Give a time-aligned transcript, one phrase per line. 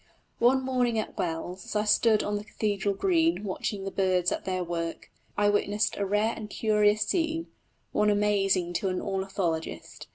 [0.39, 4.45] One morning at Wells as I stood on the cathedral green watching the birds at
[4.45, 7.51] their work, I witnessed a rare and curious scene
[7.91, 10.07] one amazing to an ornithologist.